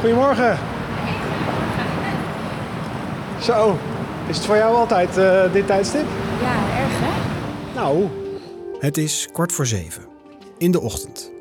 [0.00, 0.58] Goedemorgen.
[3.40, 3.78] Zo,
[4.26, 6.04] is het voor jou altijd eh, dit tijdstip?
[6.40, 7.10] Ja, erg hè?
[7.80, 8.06] Nou,
[8.78, 10.02] Het is kwart voor zeven.
[10.58, 11.32] In de ochtend.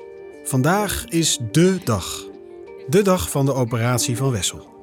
[0.43, 2.23] Vandaag is dé dag.
[2.87, 4.75] De dag van de operatie van Wessel.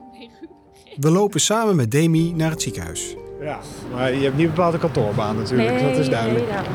[0.96, 3.16] We lopen samen met Demi naar het ziekenhuis.
[3.40, 3.58] ja,
[3.94, 6.44] maar je hebt niet bepaald een kantoorbaan natuurlijk, dat is duidelijk.
[6.44, 6.72] Nee, daarom.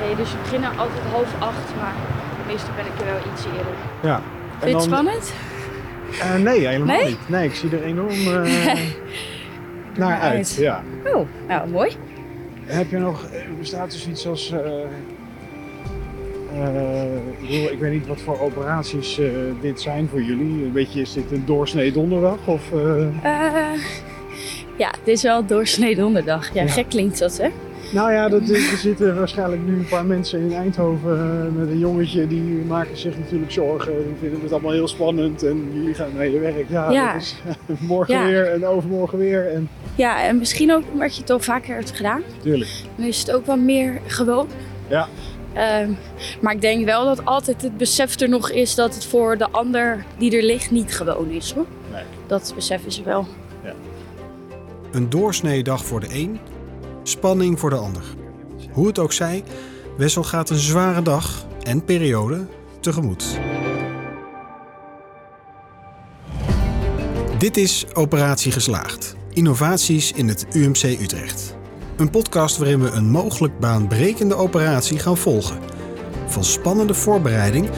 [0.00, 1.94] Nee, dus we beginnen altijd half acht, maar
[2.46, 3.74] meestal ben ik er wel iets eerder.
[4.02, 4.20] Ja.
[4.58, 5.32] Vind je het spannend?
[6.20, 7.06] Eh, nee, helemaal Nee?
[7.06, 7.28] niet.
[7.28, 8.74] Nee, ik zie er enorm eh,
[9.98, 10.32] naar uit.
[10.34, 10.56] uit.
[10.58, 10.82] Ja.
[11.14, 11.90] Oh, nou mooi.
[12.64, 14.54] Heb je nog, eh, bestaat er zoiets als...
[17.70, 19.20] ik, weet niet wat voor operaties
[19.60, 20.64] dit zijn voor jullie.
[20.64, 22.38] Een beetje, is dit een doorsnee donderdag?
[22.46, 22.62] Of,
[24.76, 26.54] ja, dit is wel doorsnee donderdag.
[26.54, 26.68] Ja, Ja.
[26.68, 27.48] gek klinkt dat hè?
[27.92, 31.78] Nou ja, dat, er zitten waarschijnlijk nu een paar mensen in Eindhoven eh, met een
[31.78, 32.26] jongetje.
[32.26, 33.92] Die maken zich natuurlijk zorgen.
[33.92, 35.42] Die vinden het allemaal heel spannend.
[35.42, 36.68] En jullie gaan naar je werk.
[36.68, 37.12] Ja, Ja.
[37.12, 37.36] dat is
[37.80, 38.24] morgen Ja.
[38.26, 39.52] weer en overmorgen weer.
[39.52, 42.22] En Ja, en misschien ook omdat je het al vaker hebt gedaan.
[42.42, 42.70] tuurlijk.
[42.96, 44.46] Dan is het ook wat meer gewoon.
[44.88, 45.08] Ja.
[45.52, 45.90] Ehm,
[46.40, 49.48] maar ik denk wel dat altijd het besef er nog is dat het voor de
[49.50, 51.66] ander die er ligt niet gewoon is hoor.
[51.92, 52.02] Nee.
[52.26, 53.26] Dat besef is er wel.
[54.92, 56.38] Een doorsnee dag voor de een,
[57.08, 58.02] spanning voor de ander.
[58.72, 59.44] Hoe het ook zij,
[59.96, 62.46] Wessel gaat een zware dag en periode
[62.80, 63.38] tegemoet.
[67.38, 69.16] Dit is Operatie Geslaagd.
[69.32, 71.56] Innovaties in het UMC Utrecht.
[71.96, 75.58] Een podcast waarin we een mogelijk baanbrekende operatie gaan volgen.
[76.26, 77.68] Van spannende voorbereiding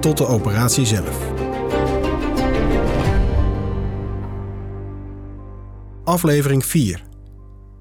[0.00, 1.18] tot de operatie zelf.
[6.04, 7.02] Aflevering 4.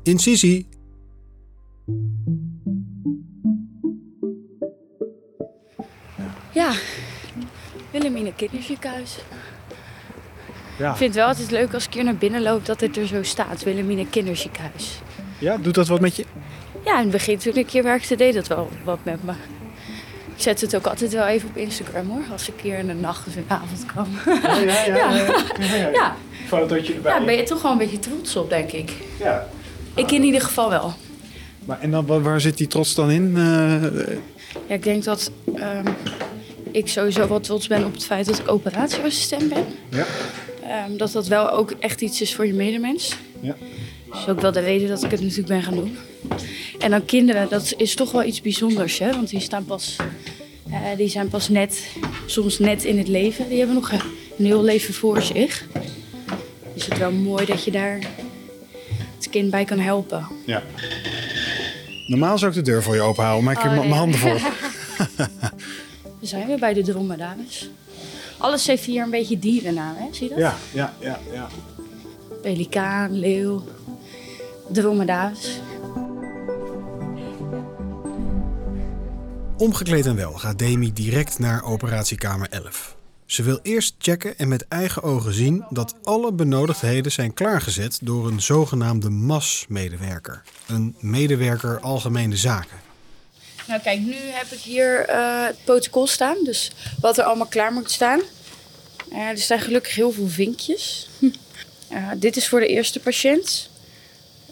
[0.04, 0.75] Incisie.
[6.52, 6.72] Ja,
[7.92, 9.18] Wilhelmine Kinderziekenhuis.
[10.78, 10.90] Ja.
[10.92, 13.08] Ik vind het wel altijd leuk als ik hier naar binnen loop dat het er
[13.08, 13.64] zo staat.
[13.64, 15.00] Wilhelmine Kinderziekenhuis.
[15.40, 16.26] ja, doet dat wat met je?
[16.86, 19.32] Ja, in het begin toen ik hier werkte deed dat wel wat met me.
[20.36, 22.94] Ik zet het ook altijd wel even op Instagram hoor, als ik hier in de
[22.94, 24.08] nacht of in de avond kwam.
[24.42, 25.12] Ja, ja, ja.
[25.14, 25.76] Ja.
[25.76, 25.90] ja.
[25.94, 26.16] Ja,
[26.48, 27.20] Fotootje erbij.
[27.20, 28.92] ja, ben je toch wel een beetje trots op, denk ik.
[29.20, 29.48] Ja.
[29.96, 30.94] Ik in ieder geval wel.
[31.66, 33.34] Maar en dan, waar- zit die trots dan in?
[33.38, 33.84] Eh,
[34.68, 35.86] Ja, ik denk dat ehm,
[36.72, 39.66] ik sowieso wel trots ben op het feit dat ik operatieassistent ben.
[39.90, 40.06] ja.
[40.64, 43.16] Ehm, dat dat wel ook echt iets is voor je medemens.
[43.40, 43.56] Ja.
[44.10, 45.98] Dat is ook wel de reden dat ik het natuurlijk ben gaan doen.
[46.80, 49.12] En dan kinderen, dat is toch wel iets bijzonders, hè?
[49.12, 49.96] Want die, staan pas,
[50.72, 51.88] eh, die zijn pas net,
[52.26, 53.48] soms net in het leven.
[53.50, 55.66] Die hebben nog een heel leven voor zich.
[56.74, 58.00] Is het wel mooi dat je daar
[59.16, 60.28] het kind bij kan helpen.
[60.46, 60.64] ja.
[62.06, 64.20] Normaal zou ik de deur voor je open houden, maar ik heb Oh, mijn handen
[64.20, 64.34] vol.
[66.20, 67.70] We zijn weer bij de dromedaris.
[68.38, 70.08] Alles heeft hier een beetje dierennaam, hè?
[70.12, 70.40] Zie je dat?
[70.40, 71.48] Ja, ja, ja, ja.
[72.42, 73.64] Pelikaan, leeuw,
[74.72, 75.60] dromedaris.
[79.58, 82.95] Omgekleed en wel gaat Demi direct naar operatiekamer 11.
[83.26, 88.28] Ze wil eerst checken en met eigen ogen zien dat alle benodigdheden zijn klaargezet door
[88.28, 90.42] een zogenaamde MAS-medewerker.
[90.68, 92.78] Een medewerker algemene zaken.
[93.68, 96.38] Nou kijk, nu heb ik hier eh, het protocol staan.
[96.44, 98.22] Dus wat er allemaal klaar moet staan.
[99.12, 101.08] Eh, er staan gelukkig heel veel vinkjes.
[101.90, 103.70] Eh, dit is voor de eerste patiënt.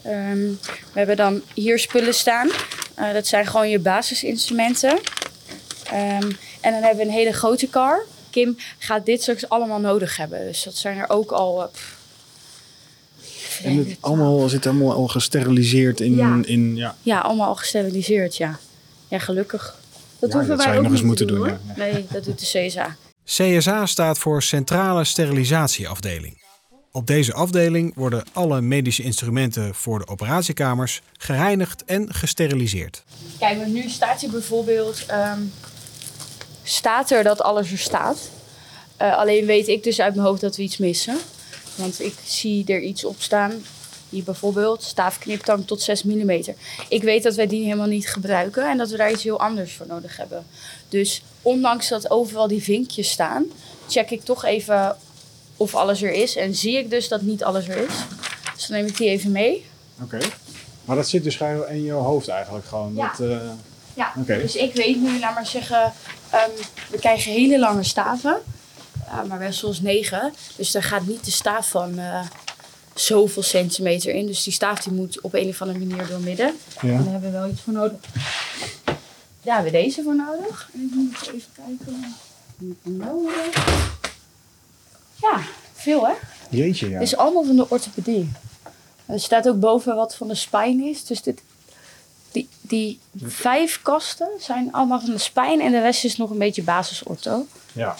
[0.02, 0.38] Ehm,
[0.92, 2.50] we hebben dan hier spullen staan.
[3.12, 5.00] Dat zijn gewoon je basisinstrumenten.
[5.84, 6.30] Ehm,
[6.60, 8.04] en dan hebben we een hele grote kar.
[8.34, 10.44] Kim gaat dit straks allemaal nodig hebben.
[10.44, 11.62] Dus dat zijn er ook al...
[11.62, 16.14] eh, pff, En het allemaal zit allemaal al gesteriliseerd in.
[16.14, 16.40] Ja.
[16.42, 16.96] in ja.
[17.02, 18.58] Ja, allemaal al gesteriliseerd, ja.
[19.08, 19.76] Ja, gelukkig.
[20.18, 21.58] Dat Ja, hoeven dat wij zou je ook nog eens moeten te doen.
[21.76, 22.96] Nee, dat doet de CSA.
[23.24, 26.42] CSA staat voor Centrale Sterilisatieafdeling.
[26.92, 33.04] Op deze afdeling worden alle medische instrumenten voor de operatiekamers gereinigd en gesteriliseerd.
[33.38, 35.04] Kijk, want nu staat hier bijvoorbeeld...
[35.06, 35.40] ehm,
[36.64, 38.18] staat er dat alles er staat.
[38.96, 41.18] Eh, alleen weet ik dus uit mijn hoofd dat we iets missen.
[41.74, 43.52] Want ik zie er iets op staan.
[44.08, 46.30] Hier bijvoorbeeld, staafkniptang tot 6 mm.
[46.88, 49.72] Ik weet dat wij die helemaal niet gebruiken en dat we daar iets heel anders
[49.72, 50.46] voor nodig hebben.
[50.88, 53.44] Dus ondanks dat overal die vinkjes staan,
[53.88, 54.96] check ik toch even
[55.56, 56.36] of alles er is.
[56.36, 57.94] En zie ik dus dat niet alles er is.
[58.54, 59.66] Dus dan neem ik die even mee.
[60.02, 60.18] Oké.
[60.84, 62.94] Maar dat zit dus gewoon in je hoofd eigenlijk gewoon.
[62.94, 63.14] Ja.
[63.16, 63.38] Dat, eh,
[63.94, 65.92] Ja, dus ik weet nu, laat maar zeggen,
[66.30, 66.50] ehm,
[66.90, 68.42] we krijgen hele lange staven.
[69.08, 72.20] Uh, maar Wessel is 9, dus daar gaat niet de staaf van eh,
[72.94, 74.26] zoveel centimeter in.
[74.26, 76.56] Dus die staaf die moet op een of andere manier door midden.
[76.80, 76.88] ja.
[76.88, 77.98] En daar hebben we wel iets voor nodig.
[79.42, 80.70] Daar hebben we deze voor nodig.
[80.74, 82.14] En ik moet even kijken.
[82.82, 83.66] nodig?
[85.20, 85.40] Ja,
[85.74, 86.12] veel hè?
[86.50, 86.94] Jeetje, ja.
[86.94, 88.32] Het is allemaal van de orthopedie.
[89.06, 91.04] Er staat ook boven wat van de spijn is.
[91.04, 91.42] Dus dit,
[92.34, 96.38] die, die vijf kasten zijn allemaal van de spijn en de rest is nog een
[96.38, 97.46] beetje basisortho.
[97.72, 97.96] ja.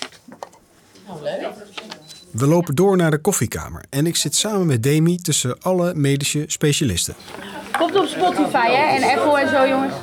[2.31, 6.45] We lopen door naar de koffiekamer en ik zit samen met Demi tussen alle medische
[6.47, 7.15] specialisten.
[7.79, 9.95] Komt op Spotify hè en Apple en zo jongens.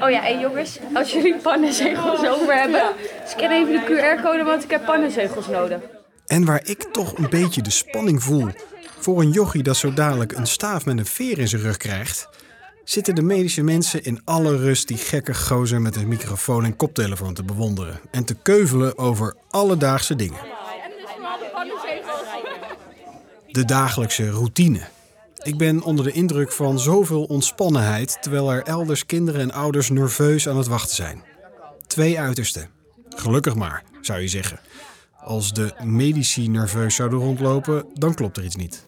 [0.00, 2.82] Oh ja, en jongens, als jullie pannenzegels over hebben,
[3.26, 5.80] scan even de QR-code, want ik heb pannenzegels nodig.
[6.26, 8.48] En waar ik toch een beetje de spanning voel
[8.98, 12.28] voor een jochie dat zo dadelijk een staaf met een veer in zijn rug krijgt,
[12.84, 17.34] zitten de medische mensen in alle rust die gekke gozer met een microfoon en koptelefoon
[17.34, 20.40] te bewonderen en te keuvelen over alledaagse dingen.
[23.50, 24.80] De dagelijkse routine.
[25.42, 30.48] Ik ben onder de indruk van zoveel ontspannenheid, terwijl er elders kinderen en ouders nerveus
[30.48, 31.22] aan het wachten zijn.
[31.86, 32.68] Twee uitersten.
[33.08, 34.60] Gelukkig maar, zou je zeggen.
[35.26, 38.86] Als de medici nerveus zouden rondlopen, dan klopt er iets niet.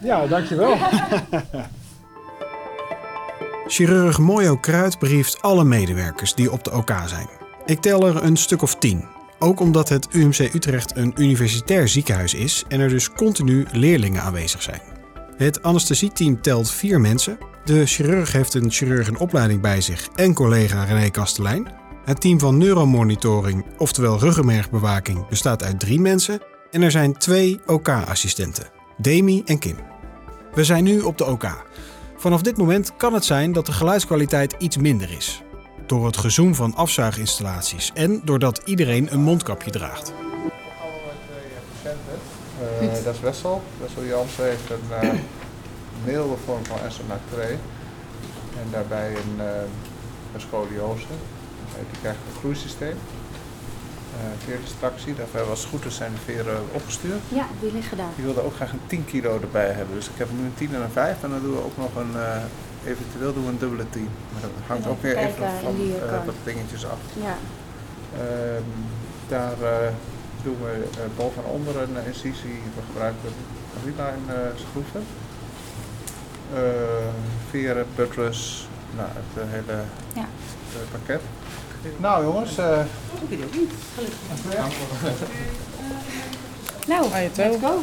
[0.00, 0.76] Ja, dankjewel.
[3.66, 7.28] Chirurg Mojo Kruid brieft alle medewerkers die op de OK zijn.
[7.64, 9.04] Ik tel er een stuk of tien.
[9.38, 14.62] Ook omdat het UMC Utrecht een universitair ziekenhuis is en er dus continu leerlingen aanwezig
[14.62, 14.80] zijn.
[15.36, 17.38] Het anesthesieteam telt vier mensen.
[17.64, 21.77] De chirurg heeft een chirurg in opleiding bij zich en collega René Kastelein.
[22.08, 26.40] Het team van neuromonitoring, oftewel ruggenmergbewaking, bestaat uit drie mensen.
[26.70, 29.76] En er zijn twee OK-assistenten, Demi en Kim.
[30.52, 31.64] We zijn nu op de OK.
[32.16, 35.42] Vanaf dit moment kan het zijn dat de geluidskwaliteit iets minder is.
[35.86, 40.12] Door het gezoem van afzuiginstallaties en doordat iedereen een mondkapje draagt.
[41.82, 43.62] Eh, dat is Wessel.
[43.80, 45.18] Wessel Jansen heeft een eh,
[46.04, 47.40] milde vorm van SMA2
[48.62, 49.60] en daarbij een, eh,
[50.34, 51.06] een scoliose.
[51.74, 52.96] Eh, die krijgt een groeisysteem.
[54.14, 57.20] Eh veerdistractie, daarvoor was is zijn de veren opgestuurd.
[57.28, 58.12] Ja, die liggen daar.
[58.16, 59.94] Die wilde ook graag een 10 kilo erbij hebben.
[59.94, 61.94] Dus ik heb nu een 10 en een 5 en dan doen we ook nog
[61.96, 64.08] een, eh, eventueel doen we een dubbele 10.
[64.32, 65.76] Maar dat hangt Ja, ook weer even van
[66.08, 66.98] eh, wat dingetjes af.
[67.26, 67.36] Ja.
[68.22, 68.62] Ehm,
[69.28, 69.88] daar eh,
[70.42, 72.58] doen we eh, boven en onder een incisie.
[72.74, 73.28] We gebruiken
[73.84, 75.02] reline eh schroeven.
[76.54, 76.60] Eh,
[77.50, 79.78] veren, buttress, nou, het eh, hele
[80.14, 80.26] Ja.
[80.74, 81.20] eh, pakket.
[81.96, 82.78] Nou jongens, eh
[86.86, 87.82] Nou, let's go.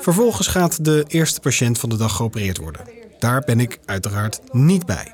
[0.00, 2.80] Vervolgens gaat de eerste patiënt van de dag geopereerd worden.
[3.18, 5.12] Daar ben ik uiteraard niet bij.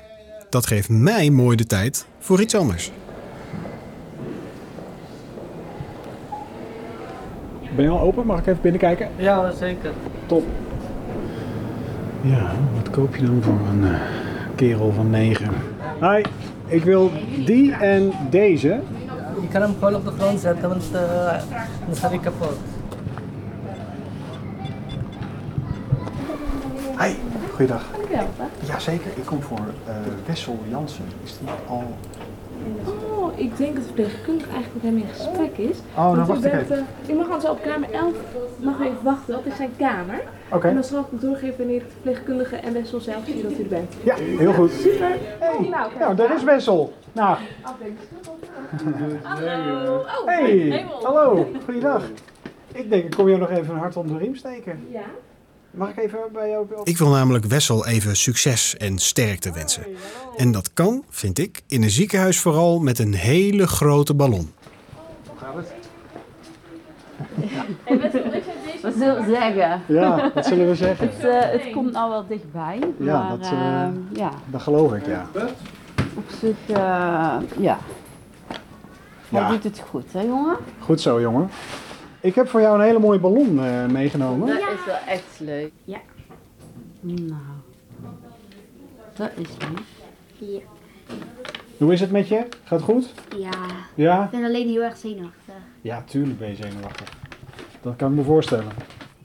[0.49, 2.91] Dat geeft mij mooi de tijd voor iets anders.
[7.75, 8.25] Ben je al open?
[8.25, 9.09] Mag ik even binnenkijken?
[9.15, 9.91] Ja, zeker.
[10.25, 10.43] Top.
[12.21, 13.99] Ja, wat koop je dan voor een eh,
[14.61, 15.49] kerel van 9?
[16.01, 16.23] Hi,
[16.65, 17.11] ik wil
[17.45, 18.79] die en deze.
[19.41, 20.99] Je kan hem gewoon op de grond zetten, want uh,
[21.85, 22.57] dan gaat hij kapot.
[26.99, 27.13] Hi,
[27.53, 27.85] goeiedag.
[28.65, 29.93] Jazeker, ik kom voor eh,
[30.25, 31.05] Wessel Jansen.
[31.23, 31.97] Is die al...
[32.87, 35.77] Oh, ik denk dat de verpleegkundige eigenlijk met hem in gesprek is.
[35.95, 36.77] Oh, dan Want u wacht ik even.
[37.07, 38.13] eh, u mag aan zo op kamer 11,
[38.57, 40.21] mag u even wachten, dat is zijn kamer.
[40.51, 40.67] Oké.
[40.67, 43.63] En dan zal ik hem doorgeven wanneer de verpleegkundige en Wessel zelf zien dat u
[43.63, 43.93] er bent.
[44.03, 44.71] Ja, heel goed.
[44.71, 45.07] Super.
[45.39, 46.93] Hey, Nou, nou, daar is Wessel.
[47.11, 47.37] Nou,
[49.23, 49.95] Hallo.
[49.97, 52.03] Oh, hey, hallo, goeiedag.
[52.73, 54.87] Ik denk, ik kom jou nog even een hart onder de riem steken.
[54.91, 55.01] Ja.
[55.71, 56.87] Mag ik even bij jou op...
[56.87, 59.83] Ik wil namelijk Wessel even succes en sterkte wensen.
[60.37, 64.51] En dat kan, vind ik, in een ziekenhuis vooral met een hele grote ballon.
[65.37, 65.71] Gaat het?
[68.81, 69.81] Wat zullen we zeggen?
[69.87, 71.09] Ja, wat zullen we zeggen?
[71.09, 74.93] Het, eh, het komt nou wel dichtbij, Ja, maar dat, eh, eh, ja, Dat geloof
[74.93, 75.25] ik, ja.
[76.15, 76.75] op zich, eh,
[77.59, 77.77] ja.
[79.29, 79.49] Hij Ja.
[79.49, 80.55] doet het goed, hè jongen?
[80.79, 81.49] Goed zo, jongen.
[82.21, 84.47] Ik heb voor jou een hele mooie ballon eh, meegenomen.
[84.47, 85.71] Dat is wel echt leuk.
[85.83, 85.97] Ja.
[87.01, 87.33] Nou,
[89.15, 89.47] dat is
[90.39, 90.61] lief.
[91.77, 92.35] Hoe is het met je?
[92.63, 93.13] Gaat het goed?
[93.37, 93.49] Ja,
[93.95, 94.23] Ja?
[94.23, 95.53] ik ben alleen heel erg zenuwachtig.
[95.81, 97.09] Ja, tuurlijk ben je zenuwachtig.
[97.81, 98.65] Dat kan ik me voorstellen.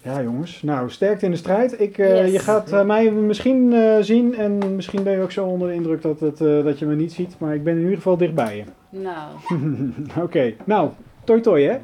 [0.02, 0.62] Ja, jongens.
[0.62, 1.80] Nou, sterkte in de strijd.
[1.80, 2.32] Ik, eh, Yes.
[2.32, 5.74] Je gaat eh, mij misschien eh, zien en misschien ben je ook zo onder de
[5.74, 7.34] indruk dat, het, eh, dat je me niet ziet.
[7.38, 8.64] Maar ik ben in ieder geval dichtbij je.
[8.98, 9.30] Nou,
[10.24, 10.90] Oké, nou,
[11.26, 11.78] toi toi hè?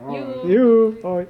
[0.46, 0.92] Joe.
[1.02, 1.26] Hoi.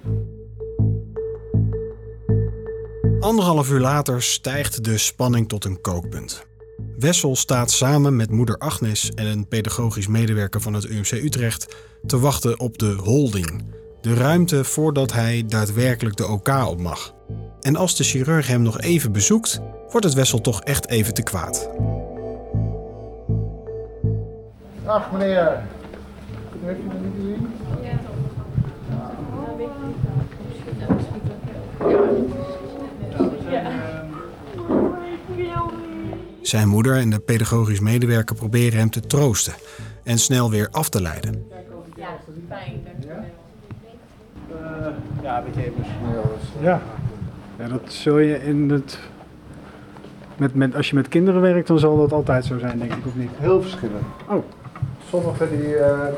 [3.20, 6.46] Anderhalf uur later stijgt de spanning tot een kookpunt.
[6.98, 11.76] Wessel staat samen met moeder Agnes en een pedagogisch medewerker van het UMC Utrecht
[12.06, 13.64] te wachten op de holding.
[14.00, 17.14] De ruimte voordat hij daadwerkelijk de OK op mag.
[17.60, 21.22] En als de chirurg hem nog even bezoekt, wordt het Wessel toch echt even te
[21.22, 21.70] kwaad.
[24.84, 25.62] Ach meneer.
[26.64, 27.48] Heb je dat niet gezien?
[36.42, 39.52] Zijn moeder en de pedagogisch medewerker proberen hem te troosten
[40.02, 41.46] en snel weer af te leiden.
[45.22, 46.38] Ja, een beetje emotioneel.
[46.60, 46.82] Ja.
[47.58, 48.98] ja, dat zul je in het...
[50.36, 53.06] Met, met, als je met kinderen werkt, dan zal dat altijd zo zijn, denk ik,
[53.06, 53.30] of niet?
[53.36, 54.04] Heel verschillend.
[54.28, 54.44] Oh.
[55.08, 56.08] Sommigen die eh,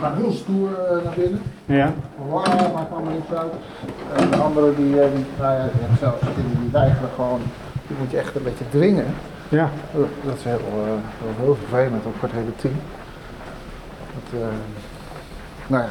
[0.00, 1.42] gaan heel stoer eh, naar binnen.
[1.66, 1.92] Ja.
[2.28, 3.52] Wauw, maakt allemaal niks uit.
[4.16, 7.40] En de anderen die, die nou ja, zelfs kinderen die weigeren gewoon,
[7.86, 9.06] die moet je echt een beetje dwingen.
[9.48, 9.68] Ja.
[10.24, 10.84] Dat is heel, eh,
[11.20, 12.74] heel, heel vervelend, ook voor het hele team.
[14.14, 14.46] Dat, eh,
[15.66, 15.88] nou ja,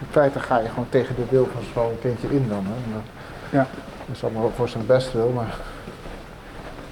[0.00, 2.64] in feite ga je gewoon tegen de wil van zo'n kindje in dan.
[2.64, 2.72] Hè.
[2.84, 3.02] En dat
[3.50, 3.66] Ja.
[4.12, 5.54] is allemaal voor zijn best wil, maar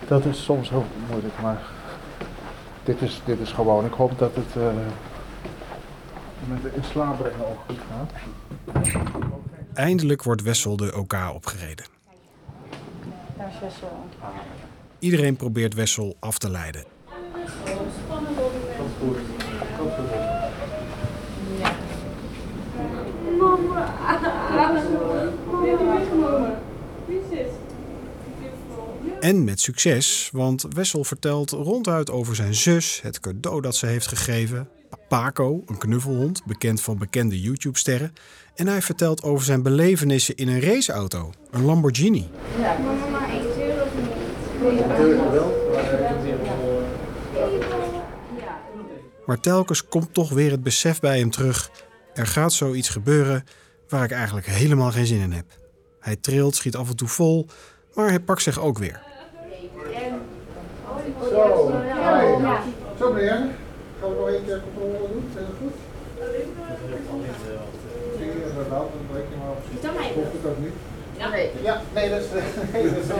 [0.08, 1.34] dat is soms heel moeilijk.
[1.42, 1.58] Maar
[2.84, 4.62] dit is, dit is gewoon, ik hoop dat het
[6.48, 8.12] met de in slaap brengen ook goed gaat.
[9.74, 11.84] Eindelijk wordt Wessel de OK opgereden.
[13.36, 14.06] Daar is best wel.
[14.98, 16.84] Iedereen probeert Wessel af te leiden.
[29.20, 34.06] En met succes, want Wessel vertelt ronduit over zijn zus, het cadeau dat ze heeft
[34.06, 34.68] gegeven,
[35.08, 38.12] Paco, een knuffelhond, bekend van bekende YouTube-sterren,
[38.54, 42.28] en hij vertelt over zijn belevenissen in een raceauto, een Lamborghini.
[42.58, 42.66] Niet?
[49.26, 51.70] Maar telkens komt toch weer het besef bij hem terug:
[52.14, 53.44] er gaat zoiets gebeuren
[53.88, 55.46] waar ik eigenlijk helemaal geen zin in heb.
[56.00, 57.46] Hij trilt, schiet af en toe vol,
[57.94, 59.00] maar hij pakt zich ook weer.
[61.30, 61.72] Zo.
[62.98, 63.30] Zo meneer,
[64.00, 65.24] gaan we nog één keer controle doen?
[65.28, 65.72] Is dat goed?
[66.18, 66.24] Ja,
[68.48, 69.58] inderdaad, dan breek je maar op.
[70.14, 70.72] Hoeft het ook niet?
[71.32, 71.50] Nee.
[71.62, 72.26] Ja, nee, dat is,
[72.72, 73.16] nee, dat is een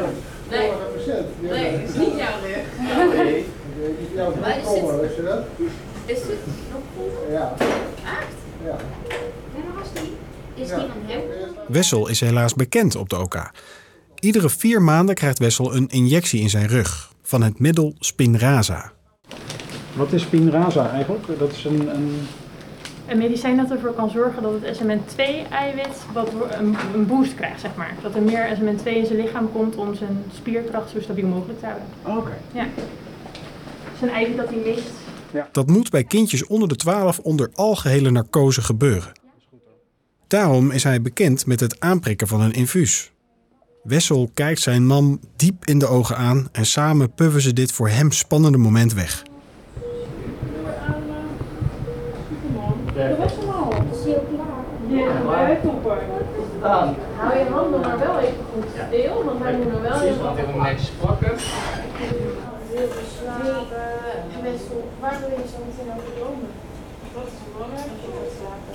[0.51, 0.71] Nee.
[0.71, 1.27] vorige patiënt.
[1.41, 3.17] Die Nee, het is niet jouw rug.
[3.25, 3.45] Nee,
[4.01, 5.45] is jouw Maar is komen, dit- weet je dat?
[6.07, 6.37] Is dit
[6.73, 7.33] nog goed?
[7.33, 7.55] Ja.
[7.59, 8.35] Echt?
[8.65, 8.71] Ja.
[9.57, 10.13] En waar was die?
[10.65, 10.77] Is Ja.
[10.79, 11.21] die van hem?
[11.69, 13.51] Wessel is helaas bekend op de OK.
[14.19, 18.93] Iedere vier maanden krijgt Wessel een injectie in zijn rug van het middel Spinraza.
[19.97, 21.39] Wat is Spinraza eigenlijk?
[21.39, 21.89] Dat is een...
[21.95, 22.27] een...
[23.13, 27.77] Een medicijn dat ervoor kan zorgen dat het SMN2-eiwit wat een, een boost krijgt, zeg
[27.77, 27.95] maar.
[28.03, 31.67] Dat er meer SMN2 in zijn lichaam komt om zijn spierkracht zo stabiel mogelijk te
[31.67, 31.87] houden.
[32.03, 32.39] Oh, Oké.
[32.53, 32.67] Ja.
[32.75, 34.91] Het is een eiwit dat hij mist.
[35.53, 39.13] Dat moet bij kindjes onder de 12 onder algehele narcose gebeuren.
[40.27, 43.13] Daarom is hij bekend met het aanprikken van een infuus.
[43.83, 47.89] Wessel kijkt zijn man diep in de ogen aan en samen puffen ze dit voor
[47.89, 49.23] hem spannende moment weg.
[52.95, 55.51] Is die ook klaar?
[55.51, 55.65] Is
[56.55, 56.95] het aan?
[57.17, 60.37] Hou je handen maar wel even goed stil, want hij moet er wel Eerst wat
[60.37, 61.31] even netjes pakken.
[64.43, 66.35] Wessel, waar wil je zo meteen over?
[67.15, 67.87] Wat is belangrijk?
[68.39, 68.75] slapen.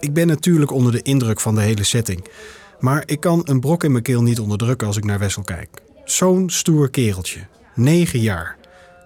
[0.00, 2.24] Ik ben natuurlijk onder de indruk van de hele setting.
[2.78, 5.68] Maar ik kan een brok in mijn keel niet onderdrukken als ik naar Wessel kijk.
[6.04, 7.40] Zo'n stoer kereltje.
[7.74, 8.57] 9 jaar.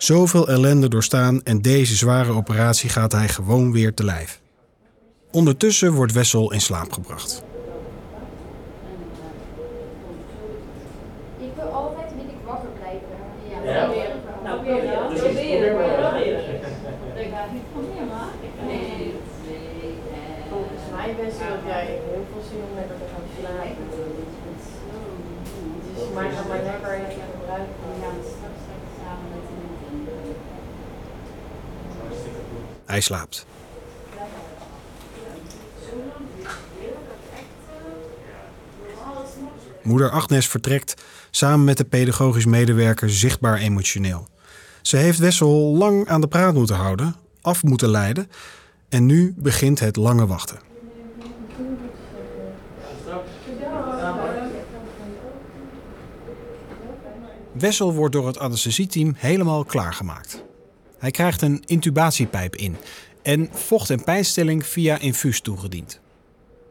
[0.02, 4.40] Zoveel ellende doorstaan en deze zware operatie gaat hij gewoon weer te lijf.
[5.30, 7.42] Ondertussen wordt Wessel in slaap gebracht.
[11.38, 13.08] Ik wil altijd wil ik wakker blijven.
[13.64, 13.86] Ja.
[14.44, 15.10] Nou, probeer dan.
[15.10, 15.76] Dus Probeer het.
[15.76, 16.20] probeer maar.
[17.22, 18.32] Ik ga het niet proberen, maar.
[18.66, 19.14] Nee,
[20.50, 23.86] Volgens mij best wel dat jij heel veel zin om lekker te gaan slapen.
[25.94, 27.74] Dus maar ga maar lekker even gebruiken.
[32.92, 33.46] Hij slaapt.
[39.82, 44.28] Moeder Agnes vertrekt samen met de pedagogisch medewerker zichtbaar emotioneel.
[44.82, 48.30] Ze heeft Wessel lang aan de praat moeten houden, af moeten leiden
[48.88, 50.58] en nu begint het lange wachten.
[57.52, 60.44] Wessel wordt door het anesthesieteam helemaal klaargemaakt.
[61.02, 62.76] Hij krijgt een intubatiepijp in
[63.22, 66.00] en vocht- en pijnstilling via infuus toegediend.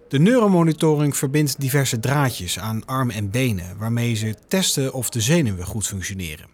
[0.10, 5.66] De neuromonitoring verbindt diverse draadjes aan arm en benen, waarmee ze testen of de zenuwen
[5.66, 6.46] goed functioneren.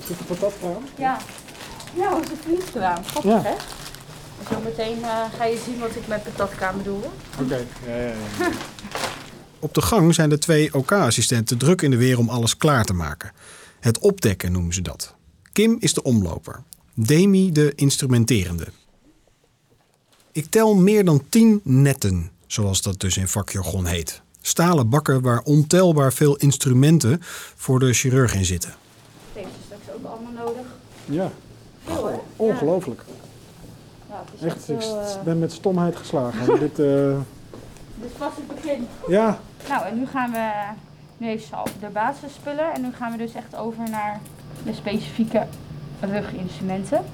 [0.00, 0.84] Is dit een patatkraam?
[0.98, 1.18] Ja.
[1.96, 3.04] Ja, is het niet gedaan?
[3.04, 3.42] Grappig, Ja.
[3.42, 3.54] hè?
[4.54, 7.10] Zometeen eh, ga je zien wat ik met patatkraam bedoel.
[7.42, 7.64] Oké.
[7.86, 8.06] Ja, ja,
[8.38, 8.48] ja.
[9.58, 12.92] Op de gang zijn de twee OK-assistenten druk in de weer om alles klaar te
[12.92, 13.32] maken.
[13.80, 15.14] Het opdekken noemen ze dat.
[15.52, 16.62] Kim is de omloper.
[16.94, 18.66] Demi de instrumenterende.
[20.32, 24.22] Ik tel meer dan tien netten, zoals dat dus in vakjargon heet.
[24.40, 27.18] Stalen bakken waar ontelbaar veel instrumenten
[27.56, 28.74] voor de chirurg in zitten.
[29.34, 30.66] Deze is straks ook allemaal nodig.
[31.04, 31.30] Ja,
[31.84, 33.02] Veel ongelooflijk.
[34.08, 36.46] Ja, het is Echt, echt ik eh, ben met stomheid geslagen.
[36.60, 37.18] Dit, eh,
[38.00, 38.86] Dit was het begin.
[39.08, 40.50] ja, Nou, en nu gaan we.
[41.18, 42.74] Nu heeft ze al de basisspullen.
[42.74, 44.20] En nu gaan we dus echt over naar
[44.64, 45.46] de specifieke
[46.00, 47.04] ruginstrumenten.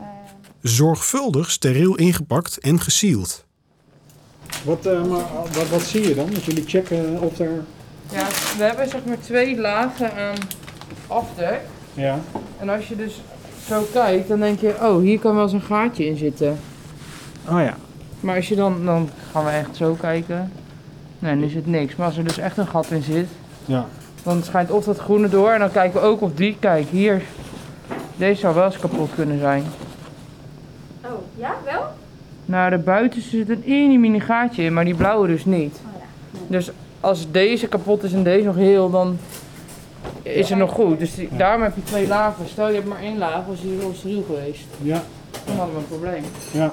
[0.00, 0.06] Eh,
[0.60, 3.44] Zorgvuldig steriel ingepakt en gesield.
[4.64, 6.30] wat, eh, maar, wat, wat zie je dan?
[6.30, 7.64] Dat jullie checken of er...
[8.10, 8.26] Ja,
[8.58, 10.36] we hebben zeg maar twee lagen aan
[11.06, 11.60] afdek.
[11.94, 12.18] Ja,
[12.58, 13.20] En als je dus
[13.66, 16.58] zo kijkt, dan denk je, oh, hier kan wel eens een gaatje in zitten.
[17.48, 17.76] oh ja.
[18.20, 20.52] Maar als je dan, dan gaan we echt zo kijken.
[21.24, 21.96] Nee, nu zit niks.
[21.96, 23.26] Maar als er dus echt een gat in zit,
[23.64, 23.86] Ja,
[24.22, 25.50] dan schijnt of dat groene door.
[25.50, 27.22] En dan kijken we ook of die, kijk hier,
[28.16, 29.64] deze zou wel eens kapot kunnen zijn.
[31.04, 31.82] Oh, ja, wel?
[32.44, 35.80] Nou, de buiten zit een mini mini gaatje in, maar die blauwe dus niet.
[35.86, 36.38] Oh ja.
[36.46, 39.18] Dus als deze kapot is en deze nog heel, dan
[40.22, 40.98] is het nog goed.
[40.98, 42.48] Dus die- daarom heb je twee lagen.
[42.48, 44.64] Stel je hebt maar één laag, was hier heel steriel geweest.
[44.82, 45.02] ja,
[45.46, 46.24] Dan hadden we een probleem.
[46.50, 46.72] ja.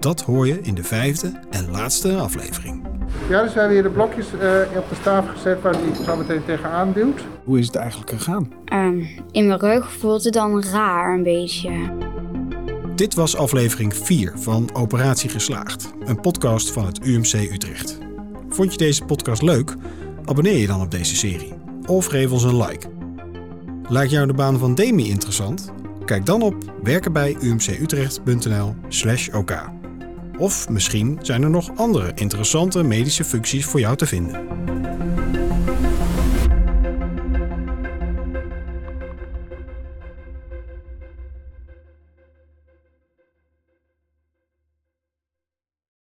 [0.00, 2.82] Dat hoor je in de vijfde en laatste aflevering.
[3.28, 6.16] Ja, dus we hebben hier de blokjes eh, op de staaf gezet waar die zo
[6.16, 7.20] meteen tegenaan duwt.
[7.44, 8.52] Hoe is het eigenlijk gegaan?
[8.64, 11.70] Ehm, in mijn rug voelt het dan raar een beetje.
[12.94, 17.98] Dit was aflevering 4 van Operatie Geslaagd, een podcast van het UMC Utrecht.
[18.48, 19.74] Vond je deze podcast leuk?
[20.24, 21.52] Abonneer je dan op deze serie.
[21.86, 22.86] Of geef ons een like.
[23.88, 25.72] Lijkt jou de baan van Demi interessant?
[26.04, 29.79] Kijk dan op werkenbijumcutrecht.nl slash ok.
[30.40, 34.46] Of misschien zijn er nog andere interessante medische functies voor jou te vinden.